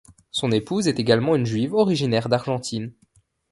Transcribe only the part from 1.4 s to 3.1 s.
juive originaire d'Argentine.